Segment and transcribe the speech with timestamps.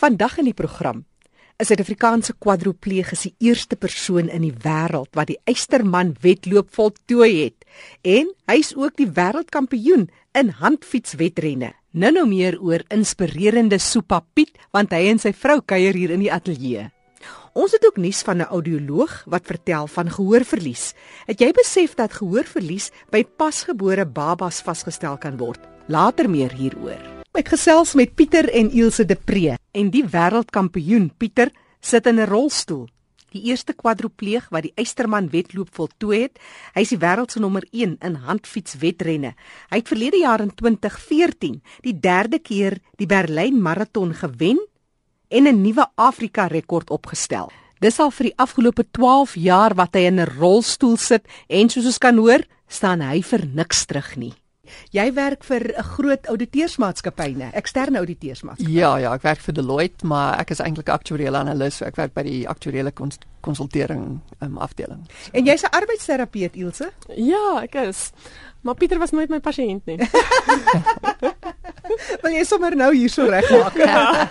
[0.00, 1.04] Vandag in die program.
[1.60, 7.44] 'n Suid-Afrikaanse kwadropleeg is die eerste persoon in die wêreld wat die Eysterman wedloop voltooi
[7.44, 7.66] het
[8.00, 10.08] en hy's ook die wêreldkampioen
[10.40, 11.74] in handfietswedrenne.
[11.92, 16.24] Nou nou meer oor inspirerende Soepa Piet want hy en sy vrou kuier hier in
[16.24, 16.88] die ateljee.
[17.52, 20.94] Ons het ook nuus van 'n audioloog wat vertel van gehoorverlies.
[21.26, 25.60] Het jy besef dat gehoorverlies by pasgebore babas vasgestel kan word?
[25.88, 27.19] Later meer hieroor.
[27.30, 32.26] Ek gesels met Pieter en Ilse de Pre en die wêreldkampioen Pieter sit in 'n
[32.26, 32.88] rolstoel.
[33.30, 36.38] Die eerste kwadropleeg wat die Eysterman wedloop voltooi het,
[36.74, 39.34] hy is die wêreld se nommer 1 in handfietswedrenne.
[39.70, 44.58] Hy het verlede jaar in 2014 die derde keer die Berlyn maraton gewen
[45.28, 47.52] en 'n nuwe Afrika rekord opgestel.
[47.78, 51.86] Dis al vir die afgelope 12 jaar wat hy in 'n rolstoel sit en soos
[51.86, 54.39] ons kan hoor, staan hy vir niks terug nie.
[54.90, 58.72] Jy werk vir 'n groot ouditeursmaatskappy, 'n eksterne ouditeursmaatskappy.
[58.72, 62.14] Ja, ja, ek werk vir Deloitte, maar ek is eintlik aktuariële analis, so ek werk
[62.14, 65.06] by die aktuariële kons konsultering um, afdeling.
[65.24, 65.30] So.
[65.32, 66.92] En jy's 'n arbeidsterapeut, Ilse?
[67.16, 68.12] Ja, ek is.
[68.60, 69.96] Maar Pieter was nooit my pasiënt nie.
[72.22, 73.74] Wil jy sommer nou hierso regmaak?
[73.80, 74.28] Ja.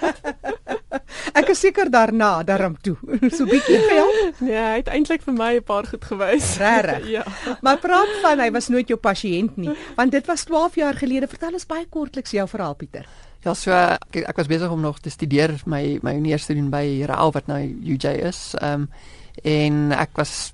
[1.40, 2.98] Ek is seker daarna daarom toe.
[3.36, 4.08] So bietjie jou?
[4.42, 6.58] Nee, hy het eintlik vir my 'n paar goed gewys.
[6.58, 7.08] Regtig?
[7.18, 7.26] ja.
[7.62, 11.28] Maar praat van hy was nooit jou pasiënt nie, want dit was 12 jaar gelede.
[11.28, 13.06] Vertel ons baie kortliks jou verhaal, Pieter.
[13.46, 17.06] Ja, so ek, ek was besig om nog te studeer my my universiteit doen by
[17.08, 18.56] Raal wat nou UJ is.
[18.60, 18.90] Ehm um,
[19.44, 20.54] en ek was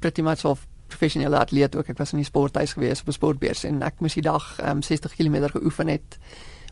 [0.00, 1.88] pretty much of professionele atleet ook.
[1.88, 4.82] Ek was in die sporthuis gewees op 'n sportbeurs en ek moes die dag um,
[4.82, 6.18] 60 km geoefen het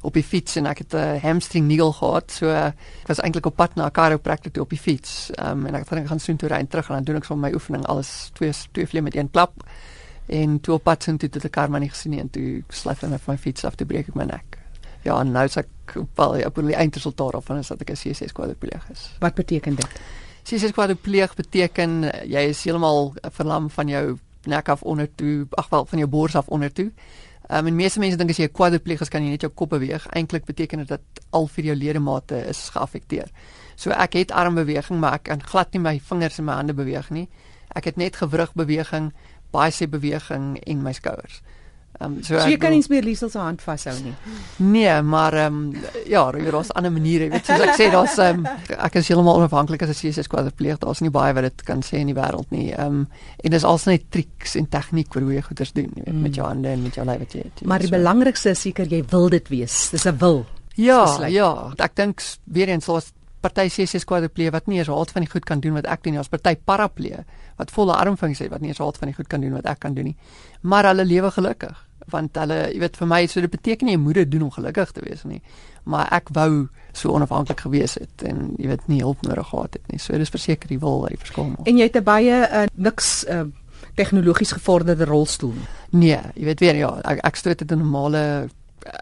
[0.07, 2.31] op die fiets en ek het 'n uh, hamstring nigel gehad.
[2.31, 2.67] So uh,
[3.03, 5.31] ek was eintlik op pad na 'n chiropractor toe op die fiets.
[5.43, 7.53] Um, en ek het gaan soontoe ry en terug en dan doen ek so my
[7.53, 9.67] oefening alles twee twee vlee met een klap.
[10.27, 13.01] En toe op pad soontoe het ek kar maar nie gesien nie en toe slyf
[13.01, 14.59] hulle van my fiets af te breek ek my nek.
[15.03, 17.91] Ja, en nou sê ek wel ja, op die eindresultaat af van is dat ek
[17.91, 19.11] 'n C6 kwadripleeg is.
[19.19, 20.01] Wat beteken dit?
[20.47, 25.85] C6 kwadripleeg beteken jy is heeltemal verlam van jou nek af onder toe, ag wel
[25.85, 26.93] van jou bors af onder toe.
[27.49, 29.71] Um, en meeste mense dink as jy 'n kwadripleeg is, kan jy net jou kop
[29.71, 30.07] beweeg.
[30.11, 33.31] Eintlik beteken dit dat al vier jou ledemate is geaffekteer.
[33.77, 37.11] So ek het armbeweging, maar ek kan glad nie my vingers en my hande beweeg
[37.11, 37.29] nie.
[37.75, 39.13] Ek het net gewrigbeweging,
[39.53, 41.43] bicep beweging en my skouers.
[42.01, 44.13] Um, so, so jy kan nie meer Liesel se hand vashou nie.
[44.61, 48.19] Nee, maar ehm um, ja, daar is ander maniere, weet jy, soos ek sê, daar's
[48.21, 50.79] ehm um, ek is heeltemal onafhanklik as 'n CSS kwadripleeg.
[50.83, 52.73] Daar's nie baie wat dit kan sê in die wêreld nie.
[52.75, 53.09] Ehm um,
[53.43, 56.23] en dis alsne net triks en tegniek hoe jy goeders doen, jy weet, mm.
[56.23, 57.65] met jou hande en met jou lyf wat jy het.
[57.65, 57.97] Maar die so.
[57.97, 59.91] belangrikste is seker jy wil dit wees.
[59.91, 60.45] Dis 'n wil.
[60.77, 61.73] Ja, ja.
[61.79, 65.45] Ek dink weer eens soos party CSS kwadripleeg wat nie eens half van die goed
[65.45, 66.21] kan doen wat ek doen nie.
[66.21, 67.25] Ons party parapleeg
[67.57, 69.79] wat volle armfunksie het wat nie eens half van die goed kan doen wat ek
[69.85, 70.17] kan doen nie.
[70.63, 74.03] Maar hulle lewe gelukkig want hulle jy weet vir my so dit beteken nie 'n
[74.03, 75.43] moeder doen om gelukkig te wees nie
[75.85, 79.87] maar ek wou so onafhanklik gewees het en jy weet nie hulp nodig gehad het
[79.93, 79.99] nie.
[79.99, 81.67] So dis verseker die wil hy verskil maak.
[81.67, 83.45] En jy het baie uh, niks uh,
[83.95, 85.55] tegnologies gevorderde rolstoel
[85.91, 88.49] nee jy weet weer ja ek, ek stoot dit in 'n normale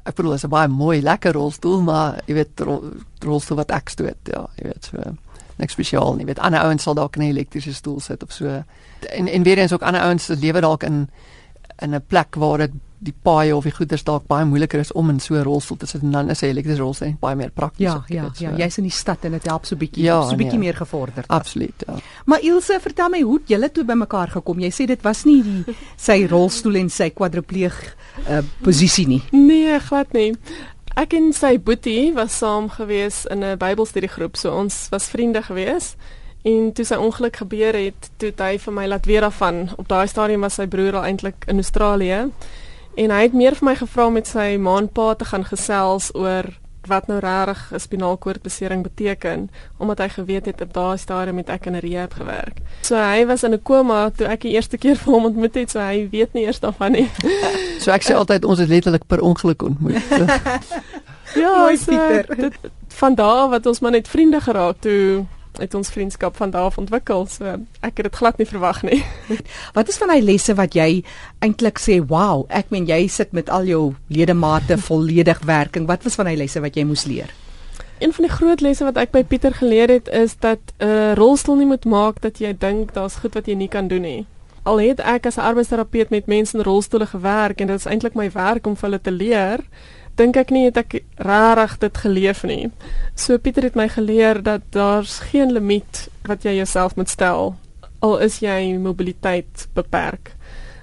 [0.05, 2.83] ek bedoel is 'n baie mooi lekker rolstoel maar jy weet rol,
[3.21, 4.99] rolstoel wat ek stoot ja jy weet so
[5.57, 6.27] niks spesiaal nie.
[6.27, 8.63] Weet ander ouens sal dalk 'n elektriese stoel sit of so.
[9.11, 11.09] En en weer eens ook ander ouens lewe dalk in
[11.79, 12.71] in 'n plek waar dit
[13.05, 15.87] die paai of die goeders dalk baie moeiliker is om in so 'n rolstoel te
[15.87, 17.87] sit en dan is 'n elektriese rolstoel baie meer prakties.
[17.87, 20.59] Ja, ja, ja, jy's in die stad en dit help so bietjie, ja, so bietjie
[20.59, 21.29] nee, meer gevorderd.
[21.29, 21.95] Absoluut, ja.
[22.25, 24.59] Maar Ilse, vertel my hoe het julle toe bymekaar gekom?
[24.61, 27.97] Jy sê dit was nie die sy rolstoel en sy kwadripleeg
[28.29, 29.23] uh, posisie nie.
[29.31, 30.33] Nee, glad nie.
[30.95, 35.97] Ek en sy boetie was saam gewees in 'n Bybelstudiegroep, so ons was vriende gewees.
[36.45, 39.71] En toe sy ongeluk gebeur het, toe het hy vir my laat weer af van.
[39.77, 42.31] Op daai stadium was sy broer al eintlik in Australië.
[42.95, 46.47] En hy het meer vir my gevra met sy maanpa te gaan gesels oor
[46.87, 51.67] wat nou regtig 'n spinalkoordbesering beteken omdat hy geweet het op daai stadium het ek
[51.67, 52.57] in 'n rehab gewerk.
[52.81, 55.71] So hy was in 'n koma toe ek die eerste keer vir hom ontmoet het,
[55.71, 57.11] so hy weet nie eers daarvan nie.
[57.83, 60.03] so ek sê altyd ons het letterlik per ongeluk ontmoet.
[61.43, 62.55] ja, Mooi, so, dit,
[62.89, 65.27] van daar wat ons maar net vriende geraak toe
[65.59, 67.27] het ons vriendskap van daardie ontwikkel.
[67.27, 67.45] So
[67.81, 69.03] ek het dit glad nie verwag nie.
[69.77, 71.05] wat is van hy lesse wat jy
[71.45, 76.15] eintlik sê, "Wow, ek meen jy sit met al jou ledemate volledig werking." Wat was
[76.15, 77.31] van hy lesse wat jy moes leer?
[77.99, 81.13] Een van die groot lesse wat ek by Pieter geleer het is dat 'n uh,
[81.15, 84.27] rolstoel nie moet maak dat jy dink daar's goed wat jy nie kan doen nie.
[84.65, 88.15] Al het ek as 'n arbeidsterapeut met mense in rolstoele gewerk en dit is eintlik
[88.15, 89.61] my werk om hulle te leer,
[90.17, 92.71] dink ek nie het ek regtig dit geleef nie.
[93.15, 97.55] So Pieter het my geleer dat daar's geen limiet wat jy jouself moet stel
[98.05, 100.35] al is jy mobiliteit beperk.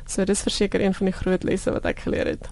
[0.10, 2.50] So dis verseker een van die groot lesse wat ek geleer het.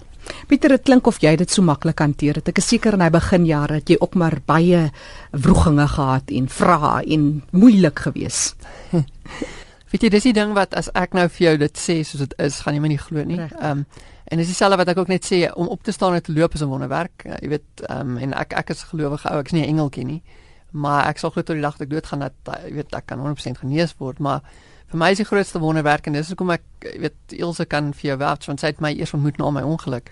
[0.49, 2.51] Pieter, dit klink of jy dit so maklik hanteer het.
[2.51, 4.89] Ek is seker in hy beginjare het jy ook maar baie
[5.31, 7.25] wroeginge gehad en vrae en
[7.55, 8.69] moeilik geweest.
[9.89, 12.35] Weet jy, dis die ding wat as ek nou vir jou dit sê soos dit
[12.45, 13.41] is, gaan jy my nie glo nie.
[13.49, 16.23] Ehm um, en dis dieselfde wat ek ook net sê om op te staan en
[16.23, 17.23] te loop is 'n wonderwerk.
[17.25, 19.69] Uh, jy weet, ehm um, en ek ek is gelowige ou, ek is nie 'n
[19.75, 20.21] engeltjie nie.
[20.71, 23.05] Maar ek sal glo tot die dag dat ek doodgaan dat uh, jy weet ek
[23.05, 24.41] kan 100% genees word, maar
[24.87, 28.09] vir my is die grootste wonderwerk en dis hoekom ek jy weet Ilse kan vir
[28.09, 30.11] jou vouch want sy het my eers ontmoet na my ongeluk.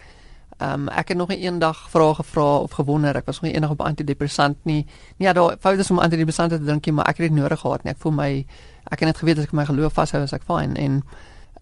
[0.58, 3.72] Ehm um, ek het nog eendag vrae gevra of gewonder ek was nog nie eendag
[3.72, 4.86] op antidepressant nie.
[5.18, 7.94] Nee, daar foute is om antidepressante te drink, maar ek het dit nodig gehad nie.
[7.94, 8.46] Ek voel my
[8.90, 11.04] ek het net geweet as ek my geloof vashou as ek fyn en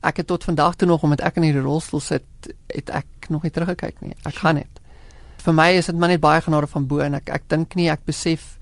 [0.06, 3.46] ek het tot vandag toe nog omdat ek in hierdie rolstoel sit het ek nog
[3.46, 4.16] nie teruggekyk nie.
[4.24, 4.82] Ek gaan net.
[5.46, 7.90] Vir my is dit maar net baie genade van bo en ek ek dink nie
[7.94, 8.56] ek besef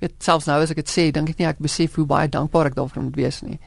[0.00, 2.70] weet selfs nou as ek dit sê dink ek nie ek besef hoe baie dankbaar
[2.70, 3.58] ek daarvoor moet wees nie.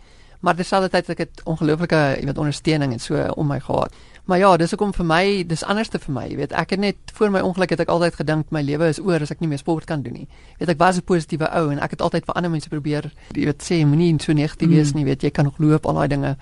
[0.43, 3.93] Maar terselfdertyd ek het ongelooflike jy weet ondersteuning en so om my gehad.
[4.27, 6.55] Maar ja dis hoekom vir my dis anderste vir my jy weet.
[6.59, 9.31] Ek het net voor my ongeluk het ek altyd gedink my lewe is oor as
[9.31, 10.27] ek nie meer sport kan doen nie.
[10.59, 13.45] Weet ek was 'n positiewe ou en ek het altyd vir ander mense probeer jy
[13.45, 14.97] weet sê moenie so negatief wees mm.
[14.97, 15.23] nie weet.
[15.23, 16.37] Jy kan nog loop al daai dinge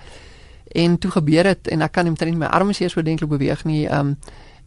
[0.74, 4.16] en toe gebeur dit en ek kan net my arms eers oordenklik beweeg nie um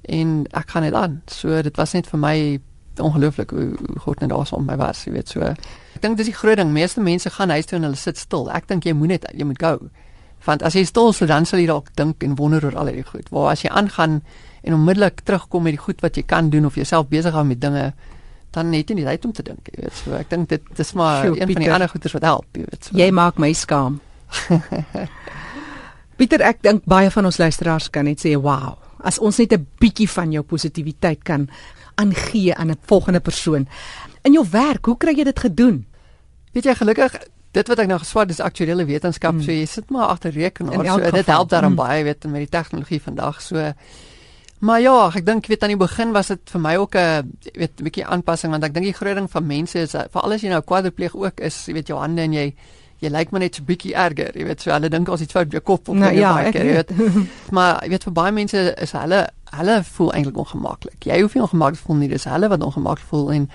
[0.06, 1.22] en ek kan net aan.
[1.26, 2.36] So dit was net vir my
[3.02, 5.42] ongelooflik hoe, hoe God net daar so om my was jy weet so.
[5.96, 8.50] Ek dink dis die groot ding meeste mense gaan huis toe en hulle sit stil.
[8.54, 9.78] Ek dink jy moet net jy moet gou
[10.46, 13.04] want as jy stil so dan sal jy dalk dink en wonder oor al die
[13.04, 13.32] goed.
[13.34, 14.20] Waar as jy aangaan
[14.62, 17.62] en onmiddellik terugkom met die goed wat jy kan doen of jouself besig hou met
[17.62, 17.94] dinge
[18.56, 20.14] dan net nie tyd om te dink jy weet so.
[20.16, 22.68] Ek dink dit dis maar Sjoe, een Pieter, van die ander goeders wat help jy
[22.70, 22.98] weet so.
[22.98, 24.00] Jy maak my skaam
[26.16, 29.68] Pieter, ek dink baie van ons luisteraars kan net sê, "Wow, as ons net 'n
[29.80, 31.50] bietjie van jou positiwiteit kan
[31.96, 33.68] aangee aan 'n volgende persoon
[34.24, 35.86] in jou werk, hoe kry jy dit gedoen?"
[36.54, 37.18] Weet jy gelukkig
[37.52, 39.42] dit wat ek nou geswat is aktuelle wetenskap, mm.
[39.42, 41.76] so jy sit maar agter rekenaar, so dit help daarom mm.
[41.76, 43.74] baie weet met die tegnologie vandag, so
[44.66, 47.80] Maar ja, ek dink weet aan die begin was dit vir my ook 'n weet
[47.80, 50.50] 'n bietjie aanpassing want ek dink die groot ding van mense is veral as jy
[50.50, 52.56] nou kwadripleeg ook is, jy weet jou hande en jy
[53.04, 55.50] jy lyk maar net so bietjie erger, jy weet, so hulle dink as iets fout
[55.50, 56.94] met jou kop of nou, ja, baie keer, jy weet.
[57.56, 59.26] maar jy weet vir baie mense is hulle
[59.56, 61.06] hulle voel eintlik ongemaklik.
[61.08, 63.46] Jy hoef nie ongemaklik voel nie, dis hulle wat ongemaklik voel en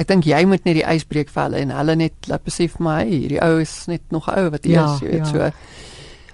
[0.00, 2.78] ek dink jy moet net die ys breek vir hulle en hulle net laat besef
[2.80, 5.50] maar hierdie ou is net nog ou wat hy ja, is, jy weet, ja.
[5.50, 5.88] so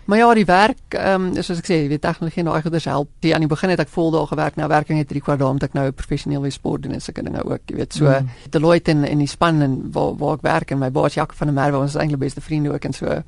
[0.07, 3.11] Maar ja, die werk, ehm um, soos ek sê, die tegnologie en daai goeders help.
[3.25, 5.43] Die aan die begin het ek vol daar gewerk, nou werk ek net 3 kwart
[5.43, 7.97] dae omdat ek nou professioneel weer sport doen en sulke dinge ook, jy weet.
[7.99, 8.29] So mm.
[8.55, 11.51] Deloitte en in die span en waar waar ek werk en my baas Jacques van
[11.51, 13.19] der Merwe, ons is eintlik beste vriende ook en so.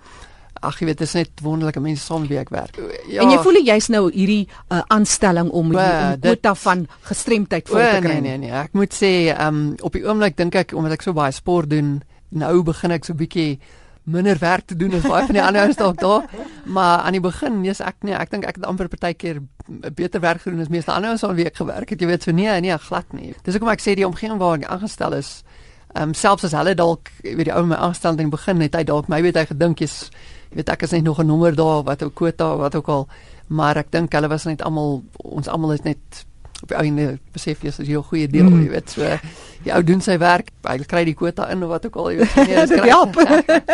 [0.58, 2.78] Ag, jy weet, dit is net wonderlike mense saam wie ek werk.
[3.06, 3.22] Ja.
[3.22, 8.00] En jy voel jy's nou hierdie uh, aanstelling om die quota van gestremdheid vol te
[8.02, 8.16] kry.
[8.18, 8.54] Nee, nee, nee.
[8.64, 11.70] Ek moet sê, ehm um, op die oomblik dink ek omdat ek so baie sport
[11.70, 12.00] doen,
[12.34, 13.60] nou begin ek so bietjie
[14.08, 16.24] minder werk te doen as baie van die ander ouens dalk daar.
[16.64, 19.42] Maar aan die begin, nee, ek nee, ek dink ek het amper partykeer
[19.94, 22.00] beter werk gedoen as meeste ander ouens aan week gewerk het.
[22.00, 23.34] Jy weet so nee, nee, glad nie.
[23.44, 25.42] Dis hoekom ek sê die omgewing waar ek aangestel is,
[25.94, 29.08] ehm um, selfs as hulle dalk weet die ou my aanstelling begin het hy dalk
[29.08, 30.10] my weet hy gedink jy's
[30.50, 33.08] jy weet ek is net nog 'n nommer daar wat 'n kwota wat ook al
[33.48, 36.26] maar ek dink hulle was net almal ons almal is net
[36.62, 38.62] op die einde besef jy jy 'n goeie deel, mm.
[38.62, 39.18] jy weet, so
[39.62, 42.18] die ou doen sy werk, hy kry die kwota in of wat ook al, jy
[42.18, 43.18] weet, nee, dit help.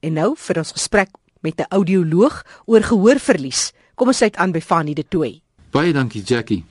[0.00, 1.08] En nou vir ons gesprek
[1.40, 3.72] met 'n audioloog oor gehoorverlies.
[3.94, 5.40] Kom ons sluit aan by Fanny de Tooy.
[5.70, 6.64] Baie dankie Jackie.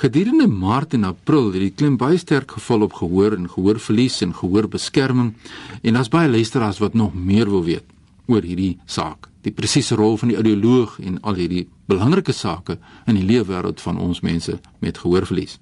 [0.00, 4.30] Gedurende Maart en April het die klim baie sterk geval op gehoor en gehoorverlies en
[4.32, 5.34] gehoorbeskerming
[5.82, 7.84] en daar's baie luisteraars wat nog meer wil weet
[8.24, 9.28] oor hierdie saak.
[9.44, 14.00] Die presiese rol van die audioloog en al hierdie belangrike sake in die leefwêreld van
[14.00, 15.58] ons mense met gehoorverlies.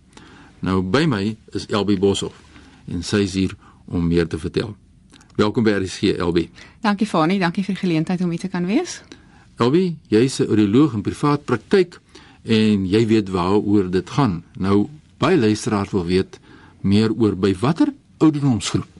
[0.63, 2.39] Nou by my is Elbie Boshoff
[2.87, 3.59] en sy is hier
[3.91, 4.77] om meer te vertel.
[5.35, 6.47] Welkom by RSG Elbie.
[6.87, 9.01] Dankie Fani, dankie vir die geleentheid om hier te kan wees.
[9.59, 11.99] Elbie, jy's 'n audioloog in privaat praktyk
[12.43, 14.43] en jy weet waaroor dit gaan.
[14.59, 14.87] Nou
[15.19, 16.39] baie luisteraars wil weet
[16.81, 18.99] meer oor by watter ouderdomsgroep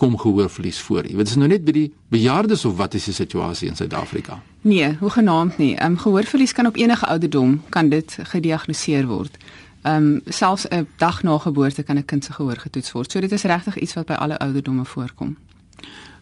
[0.00, 1.04] kom gehoorverlies voor.
[1.04, 3.76] Jy weet dit is nou net by die bejaardes of wat is die situasie in
[3.76, 4.38] Suid-Afrika?
[4.64, 5.74] Nee, hoegenaamd nie.
[5.76, 9.36] Ehm um, gehoorverlies kan op enige ouderdom kan dit gediagnoseer word.
[9.82, 13.12] Ehm um, selfs 'n dag na geboorte kan 'n kind se gehoor getoets word.
[13.12, 15.36] So dit is regtig iets wat by alle ouderdomme voorkom.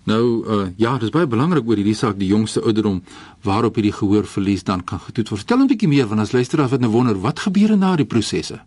[0.08, 3.02] Nou uh, ja, dis baie belangrik oor hierdie saak die jongste ouderdom
[3.44, 5.44] waarop hierdie gehoorverlies dan kan getoets word.
[5.44, 8.60] Vertel 'n bietjie meer want as luisteraars wat nou wonder, wat gebeur na die prosesse?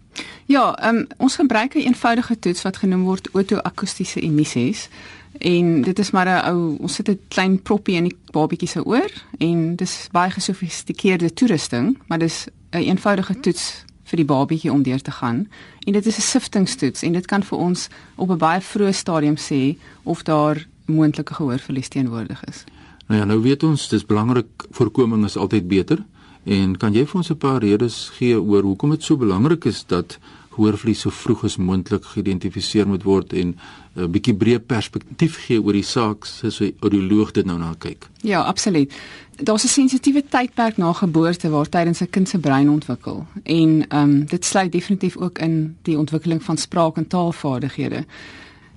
[0.45, 4.89] Ja, ehm um, ons gebruik 'n eenvoudige toets wat genoem word otoakustiese emissies.
[5.39, 8.85] En dit is maar 'n ou ons sit 'n klein proppie in die babatjie se
[8.85, 14.83] oor en dis baie gesofistikeerde toerusting, maar dis 'n eenvoudige toets vir die babatjie om
[14.83, 15.47] deur te gaan.
[15.85, 19.37] En dit is 'n siftingstoets en dit kan vir ons op 'n baie vroeë stadium
[19.37, 22.63] sê of daar moontlike gehoorverlies teenwoordig is.
[23.07, 26.03] Nou ja, nou weet ons dis belangrik voorkoming is altyd beter.
[26.43, 29.83] En kan jy vir ons 'n paar redes gee oor hoekom dit so belangrik is
[29.87, 30.17] dat
[30.51, 33.55] gehoorverlies so vroeg as moontlik geïdentifiseer moet word en
[33.95, 38.09] 'n bietjie breë perspektief gee oor die saak soos 'n audioloog dit nou na kyk?
[38.21, 38.93] Ja, absoluut.
[39.35, 44.09] Daar's 'n sensitiewe tydperk na geboorte waar tydens 'n kind se brein ontwikkel en ehm
[44.09, 48.05] um, dit sluit definitief ook in die ontwikkeling van spraak en taalvaardighede.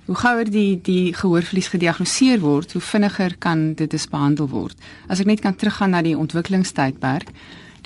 [0.05, 4.77] Hoe gouer die die gehoorverlies gediagnoseer word, hoe vinniger kan dit dus behandel word.
[5.07, 7.31] As ek net kan teruggaan na die ontwikkelingstydperk,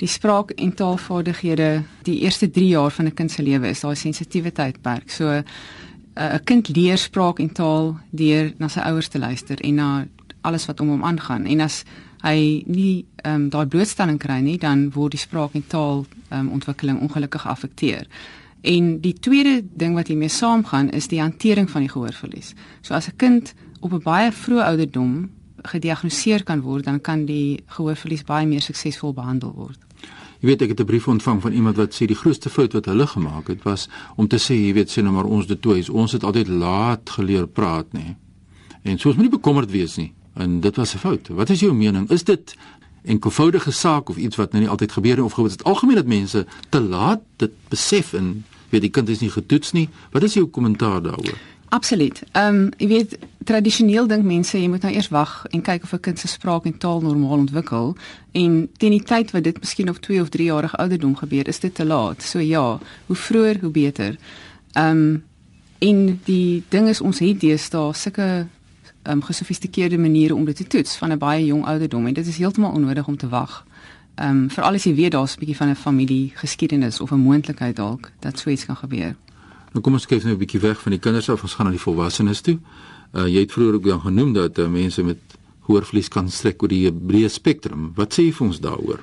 [0.00, 1.70] die spraak en taalvaardighede,
[2.04, 5.10] die eerste 3 jaar van 'n kind se lewe is daai sensitiewe tydperk.
[5.10, 5.44] So 'n
[6.16, 10.06] uh, kind leer spraak en taal deur na sy ouers te luister en na
[10.40, 11.46] alles wat om hom aangaan.
[11.46, 11.84] En as
[12.22, 16.40] hy nie ehm um, daai blootstelling kry nie, dan word die spraak en taal ehm
[16.40, 18.06] um, ontwikkeling ongelukkig geaffekteer.
[18.60, 22.54] En die tweede ding wat hiermee saamgaan is die hantering van die gehoorverlies.
[22.82, 25.30] So as 'n kind op 'n baie vroeë ouderdom
[25.62, 29.78] gediagnoseer kan word, dan kan die gehoorverlies baie meer suksesvol behandel word.
[30.40, 32.84] Jy weet ek het 'n brief ontvang van iemand wat sê die grootste fout wat
[32.84, 35.78] hulle gemaak het was om te sê, jy weet, sê nou maar ons dit toe
[35.78, 38.16] is, ons het altyd laat geleer praat, nê.
[38.82, 40.12] En soos moenie bekommerd wees nie.
[40.34, 41.28] En dit was 'n fout.
[41.28, 42.10] Wat is jou mening?
[42.10, 42.56] Is dit
[43.02, 46.06] enkelvoudige saak of iets wat nou nie altyd gebeur nie of gebeur dit algemeen dat
[46.06, 49.88] mense te laat dit besef en weet die kind is nie getoets nie.
[50.10, 51.38] Wat is jou kommentaar daaroor?
[51.70, 52.22] Absoluut.
[52.32, 55.92] Ehm um, jy weet tradisioneel dink mense jy moet nou eers wag en kyk of
[55.94, 57.96] 'n kind se spraak en taal normaal ontwikkel
[58.32, 61.60] en teen die tyd wat dit miskien op 2 of 3 jarige ouderdom gebeur, is
[61.60, 62.22] dit te laat.
[62.22, 64.16] So ja, hoe vroeër hoe beter.
[64.72, 65.24] Ehm um,
[65.78, 68.46] en die ding is ons het deesdae sulke
[69.08, 72.36] um, gesofistikeerde maniere om dit te toets van 'n baie jong ouderdom en dit is
[72.36, 73.64] heeltemal onnodig om te wag.
[74.14, 77.18] Ehm um, veral as jy weet daar's 'n bietjie van 'n familie geskiedenis of 'n
[77.20, 79.16] moontlikheid dalk dat so iets kan gebeur.
[79.72, 81.72] Nou kom ons kyk nou 'n bietjie weg van die kinders af, ons gaan na
[81.72, 82.58] die volwassenes toe.
[83.14, 85.18] Uh jy het vroeër ook dan genoem dat uh, mense met
[85.60, 87.92] hoorvlies kan strek oor die breë spektrum.
[87.94, 89.00] Wat sê jy vir ons daaroor?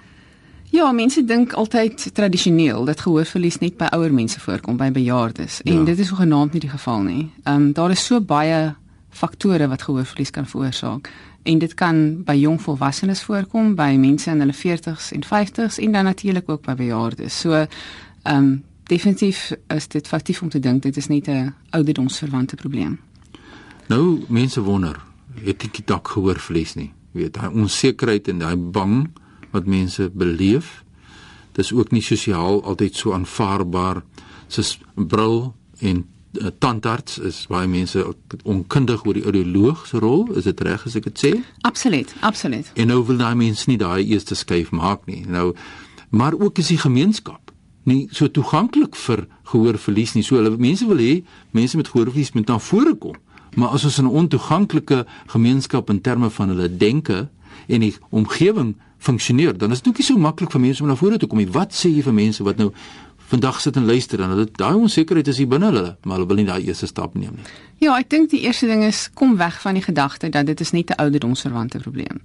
[0.70, 5.62] Ja, mense dink altyd tradisioneel dat gehoorverlies net by ouer mense voorkom, by bejaardes.
[5.64, 5.84] En Ja.
[5.84, 7.30] dit is hoegenaamd nie die geval nie.
[7.44, 8.76] Ehm um, daar is so baie
[9.18, 11.10] faktore wat gehoorverlies kan veroorsaak
[11.48, 15.96] en dit kan by jong volwassenes voorkom, by mense in hulle 40s en 50s en
[15.96, 17.40] dan natuurlik ook by bejaardes.
[17.40, 17.70] So ehm
[18.36, 23.00] um, definitief is dit faktief om te dink dit is net 'n ouderdomsverwante probleem.
[23.88, 25.00] Nou mense wonder,
[25.44, 26.94] het ek dit dalk gehoorverlies nie?
[27.12, 29.10] Jy weet, daai onsekerheid en daai bang
[29.52, 30.84] wat mense beleef,
[31.52, 34.04] dis ook nie sosiaal altyd so aanvaarbaar
[34.48, 36.06] soos bril en
[36.60, 38.04] tandarts is baie mense
[38.44, 41.34] onkundig oor die audioloog se rol, is dit reg as ek dit sê?
[41.62, 42.72] Absoluut, absoluut.
[42.76, 45.26] En nou wil daai mense nie daai eerste skuif maak nie.
[45.28, 45.54] Nou
[46.10, 47.52] maar ook is die gemeenskap
[47.88, 50.24] nie so toeganklik vir gehoorverlies nie.
[50.24, 51.14] So hulle mense wil hê
[51.56, 53.16] mense met gehoorverlies moet na vore kom.
[53.56, 57.30] Maar as ons 'n ontoeganklike gemeenskap in terme van hulle denke
[57.68, 60.96] en die omgewing funksioneer, dan is dit ook nie so maklik vir mense om na
[60.96, 61.52] vore te kom nie.
[61.52, 62.72] Wat sê jy vir mense wat nou
[63.28, 66.40] vandag sit en luister en hulle daai onsekerheid is hier binne hulle, maar hulle wil
[66.40, 67.48] nie daai eerste stap neem nie.
[67.84, 70.72] Ja, ek dink die eerste ding is kom weg van die gedagte dat dit is
[70.72, 72.22] net 'n ouderdomsverwante probleem.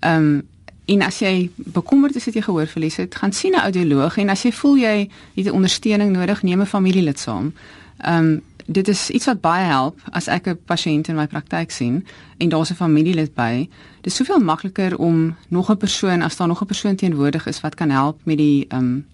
[0.00, 0.42] Ehm um,
[0.86, 4.42] en as jy bekommerd is dat jy gehoorverlies het, gaan sien 'n audioloog en as
[4.42, 7.52] jy voel jy het ondersteuning nodig, neem 'n familielid saam.
[7.98, 11.70] Ehm um, dit is iets wat baie help as ek 'n pasiënt in my praktyk
[11.70, 12.06] sien
[12.38, 13.68] en daar's 'n familielid by.
[14.00, 17.60] Dit is soveel makliker om nog 'n persoon as daar nog 'n persoon teenwoordig is
[17.60, 19.06] wat kan help met die ehm um,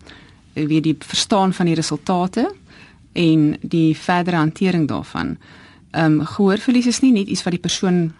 [0.54, 2.54] wie die verstaan van die resultate
[3.12, 5.36] en die verdere hantering daarvan.
[5.90, 8.12] Ehm um, gehoorverlies is nie net iets wat die persoon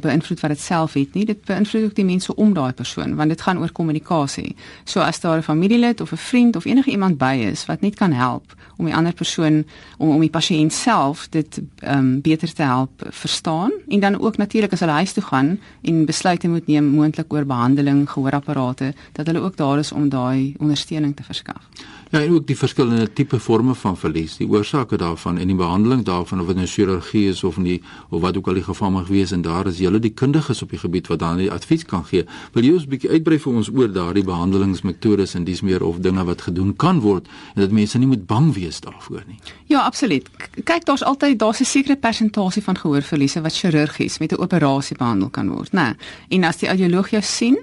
[0.00, 1.24] beïnvloed wat dit self het nie.
[1.24, 4.56] Dit beïnvloed ook die mense om daai persoon want dit gaan oor kommunikasie.
[4.84, 7.94] So as daar 'n familielid of 'n vriend of enige iemand by is wat net
[7.94, 9.64] kan help om die ander persoon
[9.98, 14.36] om om die pasiënt self dit ehm um, beter te help verstaan en dan ook
[14.36, 19.26] natuurlik as hulle huis toe gaan en besluite moet neem moontlik oor behandeling, gehoorapparate, dat
[19.26, 21.68] hulle ook daar is om daai ondersteuning te verskaf.
[22.10, 26.00] Ja, en ook die verskillende tipe forme van verlies, die oorsake daarvan en die behandeling
[26.02, 27.76] daarvan of dit nou chirurgie is of nie
[28.08, 30.74] of wat ook al die geval mag wees en daar is julle die kundiges op
[30.74, 32.26] die gebied wat dan die advies kan gee.
[32.52, 36.02] Wil jy ons 'n bietjie uitbrei vir ons oor daardie behandelingsmetodes en dis meer of
[36.02, 39.38] dinge wat gedoen kan word en dat mense nie moet bang wees daarvoor nie.
[39.66, 40.28] Ja, absoluut.
[40.64, 45.30] Kyk, daar's altyd daar's 'n sekere persentasie van gehoorverliese wat chirurgies met 'n operasie behandel
[45.30, 45.94] kan word, né?
[46.28, 47.58] En as die audioloog jou sien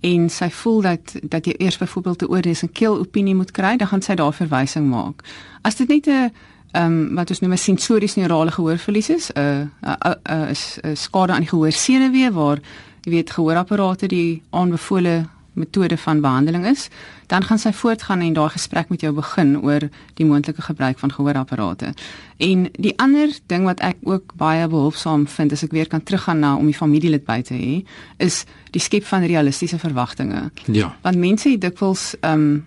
[0.00, 3.76] en sy voel dat dat jy eers byvoorbeeld 'n oordes en keel opinie moet kry,
[3.76, 5.22] dan gaan sy daar verwysing maak.
[5.62, 6.30] As dit net 'n
[6.72, 11.40] ehm um, wat ons noem 'n sensories neurale gehoorverlies is, 'n 'n 'n skade aan
[11.40, 12.58] die gehoorsenuwee waar
[13.02, 15.26] jy weet gehoorapparate die aanbevole
[15.58, 16.88] metode van behandeling is,
[17.26, 21.12] dan gaan sy voortgaan en daai gesprek met jou begin oor die moontlike gebruik van
[21.12, 21.92] gehoorapparate.
[22.36, 26.38] En die ander ding wat ek ook baie behulpsaam vind as ek weer kan teruggaan
[26.38, 27.82] na om die familielid by te hê,
[28.16, 28.44] is
[28.78, 30.48] die skep van realistiese verwagtinge.
[30.70, 30.92] Ja.
[31.02, 32.66] Want mense het dikwels ehm um,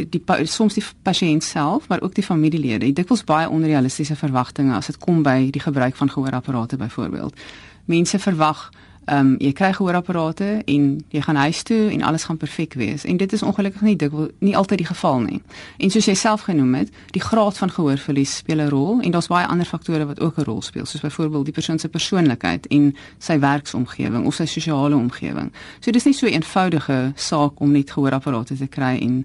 [0.00, 4.86] die soms die pasiënt self, maar ook die familielede, het dikwels baie onrealistiese verwagtinge as
[4.86, 7.36] dit kom by die gebruik van gehoorapparate byvoorbeeld.
[7.84, 8.70] Mense verwag
[9.04, 13.04] Ehm um, jy kry gehoorapparate en jy gaan huis toe en alles gaan perfek wees.
[13.04, 15.40] En dit is ongelukkig nie dikwels nie altyd die geval nie.
[15.78, 19.26] En soos jy self genoem het, die graad van gehoorverlies speel 'n rol en daar's
[19.26, 22.96] baie ander faktore wat ook 'n rol speel, soos byvoorbeeld die persoon se persoonlikheid en
[23.18, 25.52] sy werksomgewing of sy sosiale omgewing.
[25.80, 29.24] So dis nie so 'n eenvoudige saak om net gehoorapparate te kry en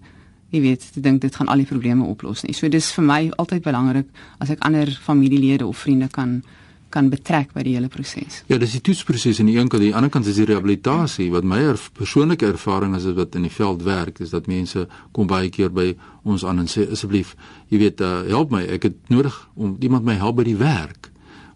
[0.49, 2.53] jy weet, te dink dit gaan al die probleme oplos nie.
[2.53, 4.07] So dis vir my altyd belangrik
[4.37, 6.43] as ek ander familielede of vriende kan
[6.95, 8.41] kan betrek by die hele proses.
[8.51, 11.29] Ja, dis die toetsproses aan die een kant, aan die ander kant is die rehabilitasie.
[11.33, 15.27] Wat my er, persoonlike ervaring is wat in die veld werk, is dat mense kom
[15.27, 15.91] baie keer by
[16.23, 17.35] ons aan en sê asseblief,
[17.69, 21.11] jy weet, uh, help my, ek het nodig om iemand my help by die werk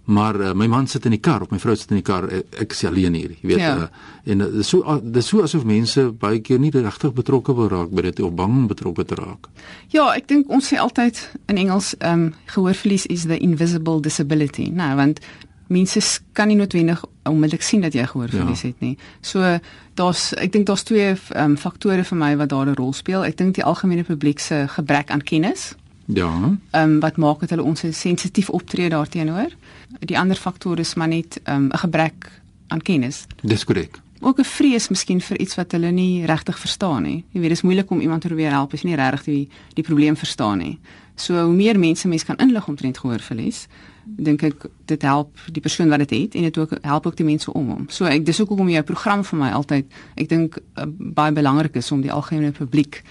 [0.09, 2.25] maar uh, my man sit in die kar of my vrou sit in die kar
[2.33, 3.73] ek, ek is alleen hier jy weet ja.
[3.77, 7.53] uh, en uh, so uh, dit is so asof mense baie keer nie regtig betrokke
[7.57, 9.51] wil raak by dit of bang om betrokke te raak
[9.93, 14.95] ja ek dink ons sê altyd in Engels um, gehoorverlies is the invisible disability nou
[14.97, 15.21] want
[15.69, 16.01] mense
[16.33, 18.71] kan nie noodwendig onmiddellik sien dat jy gehoorverlies ja.
[18.73, 19.59] het nie so
[19.99, 23.37] daar's ek dink daar's twee um, faktore vir my wat daar 'n rol speel ek
[23.37, 25.75] dink die algemene publiek se gebrek aan kennis
[26.13, 26.57] Ja.
[26.71, 29.53] Ehm um, wat maak dit hulle ons sensitief optree daarteenoor?
[29.99, 33.25] Die ander faktor is maar net ehm, 'n um, gebrek aan kennis.
[33.41, 33.99] Dis korrek.
[34.19, 37.23] Ook 'n vrees miskien vir iets wat hulle nie regtig verstaan nie.
[37.31, 39.49] Jy weet, dit is moeilik om iemand te probeer help as jy nie regtig die
[39.73, 40.79] die probleem verstaan nie.
[41.15, 43.67] So hoe meer mense mense kan inlig omtrent gehoorverlies,
[44.03, 47.25] dink ek dit help die persoon wat dit het en dit ook help ook die
[47.25, 47.85] mense om hom.
[47.89, 51.91] So ek dis hoekom jou program vir my altyd ek dink uh, baie belangrik is
[51.91, 53.03] om die algemene publiek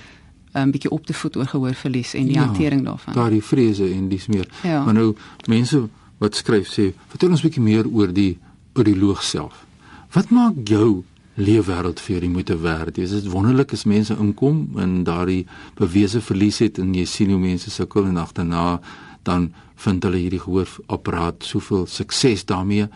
[0.52, 3.14] 'n um, bietjie op te voed oor gehoorverlies en die ja, hantering daarvan.
[3.14, 4.48] Daardie vrese en dis meer.
[4.62, 4.84] Ja.
[4.84, 8.38] Maar nou mense wat skryf sê, vertel ons bietjie meer oor die
[8.74, 9.66] oor die loog self.
[10.14, 12.94] Wat maak jou leefwêreld vir die moeite werd?
[12.94, 17.40] Dis dit wonderlik as mense inkom en daardie bewese verlies het en jy sien hoe
[17.40, 18.80] mense sukkel en agterna
[19.22, 22.88] dan vind hulle hierdie gehoorapparaat soveel sukses daarmee.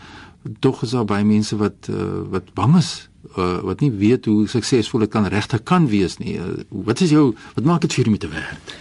[0.59, 4.47] Tog is daar baie mense wat uh, wat bang is uh, wat nie weet hoe
[4.47, 6.37] suksesvol dit kan regtig kan wees nie.
[6.37, 8.73] Uh, wat is jou wat maak dit vir jou met te werk?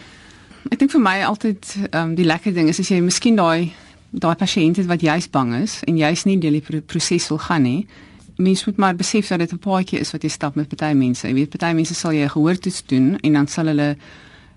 [0.71, 3.73] Ek dink vir my altyd um, die lekker ding is as jy miskien daai
[4.13, 7.87] daai pasiënt wat jy's bang is en jy's nie deel die proses wil gaan nie.
[8.37, 11.27] Mens moet maar besef dat dit 'n paadjie is wat jy stap met party mense.
[11.27, 13.97] Jy weet party mense sal jy gehoor toets doen en dan sal hulle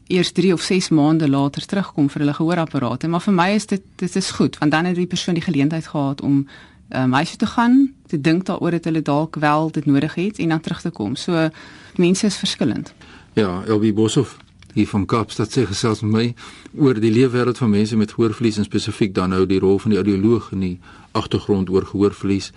[0.07, 3.07] eers 3 of 6 maande later terugkom vir hulle gehoorapparate.
[3.07, 5.87] Maar vir my is dit dit is goed want dan het die persoon die geleentheid
[5.87, 6.47] gehad om
[6.89, 10.39] um, huis toe te gaan, te dink daaroor dat hulle dalk wel dit nodig het
[10.39, 11.15] en dan terug te kom.
[11.15, 11.49] So
[11.95, 12.93] mense is verskillend.
[13.33, 14.37] Ja, Elbi Boshoff
[14.73, 16.25] hier van Kaapstad sê gesels met my
[16.83, 19.99] oor die leefwêreld van mense met gehoorverlies en spesifiek dan nou die rol van die
[19.99, 20.79] audioloog in die
[21.11, 22.51] agtergrond oor gehoorverlies.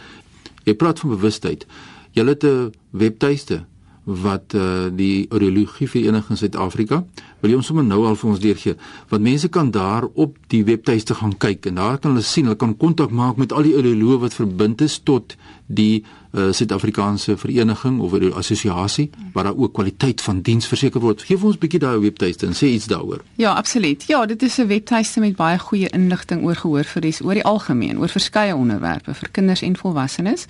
[0.67, 1.67] Jy praat van bewustheid.
[2.13, 3.65] Jy het 'n webtuiste
[4.09, 7.03] wat uh, die audiologie vereniging in Suid-Afrika.
[7.43, 8.77] Wil jy ons sommer nou al vir ons deurgee?
[9.11, 12.57] Want mense kan daar op die webtuiste gaan kyk en daar kan hulle sien, hulle
[12.57, 15.37] kan kontak maak met al die audioloë wat verbind is tot
[15.69, 21.23] die uh, Suid-Afrikaanse vereniging of 'n assosiasie waar daar ook kwaliteit van diens verseker word.
[21.23, 23.21] Geef ons 'n bietjie daai webtuiste en sê iets daaroor.
[23.37, 24.05] Ja, absoluut.
[24.07, 28.09] Ja, dit is 'n webtuiste met baie goeie inligting oor gehoorverlies oor die algemeen, oor
[28.09, 30.47] verskeie onderwerpe vir kinders en volwassenes.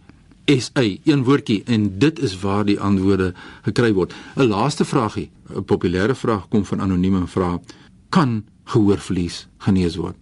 [0.44, 4.14] SA, een woordjie en dit is waar die antwoorde gekry word.
[4.36, 7.60] 'n Laaste vragie, 'n populêre vraag kom van anonieme vra:
[8.08, 10.16] Kan gehoorverlies genees word?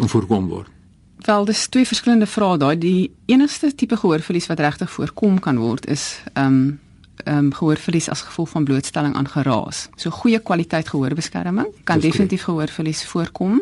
[0.00, 0.68] Om voorkom word.
[1.16, 2.78] Wel, dis twee verskillende vrae daai.
[2.78, 6.78] Die enigste tipe gehoorverlies wat regtig voorkom kan word is ehm um,
[7.24, 9.88] um, gehoorverlies as gevolg van blootstelling aan geraas.
[9.96, 13.60] So goeie kwaliteit gehoorbeskerming kan definitief gehoorverlies voorkom.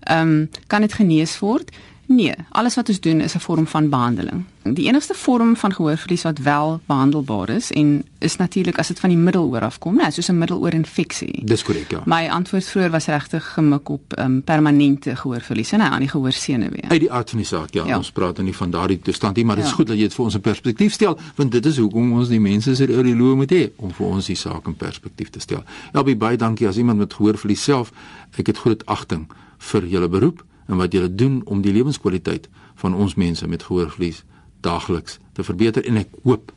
[0.00, 1.70] Ehm um, kan dit genees word?
[2.06, 4.44] Nee, alles wat ons doen is 'n vorm van behandeling.
[4.62, 9.10] Die enigste vorm van gehoorverlies wat wel behandelbaar is en is natuurlik as dit van
[9.10, 11.44] die middeloor afkom, nou soos 'n middeloorinfeksie.
[11.44, 12.02] Dis korrek, ja.
[12.06, 16.82] My antwoord vroeër was regtig gemik op um, permanente gehoorverlies en nou aan die gehoorsenuwee.
[16.88, 17.96] Uit die aard van die saak, ja, Ja.
[17.96, 19.76] ons praat nou nie van daardie toestand nie, maar dit is Ja.
[19.76, 22.40] goed dat jy dit vir ons in perspektief stel, want dit is hoekom ons die
[22.40, 25.62] mense se audioloog moet hê om vir ons die saak in perspektief te stel.
[25.92, 27.92] Elbie baie dankie as iemand met gehoorverlies self.
[28.38, 29.26] Ek het groot agting
[29.58, 34.24] vir julle beroep en wat julle doen om die lewenskwaliteit van ons mense met gehoorverlies
[34.60, 36.52] daagliks te verbeter en ek hoop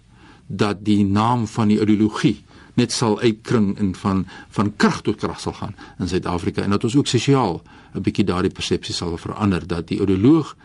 [0.47, 2.37] dat die naam van die audiologie
[2.77, 6.83] net sal uitkring en van van krag tot krag sal gaan in Suid-Afrika en dat
[6.83, 7.61] ons ook sosiaal
[7.95, 10.55] 'n bietjie daardie persepsie sal verander dat die audioloog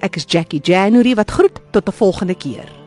[0.00, 2.85] Ek is Jackie January wat groet tot 'n volgende keer.